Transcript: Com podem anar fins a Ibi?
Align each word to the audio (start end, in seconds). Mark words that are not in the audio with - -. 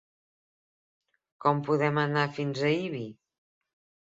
Com 1.45 1.61
podem 1.67 1.99
anar 2.05 2.25
fins 2.39 2.65
a 2.71 2.73
Ibi? 2.87 3.07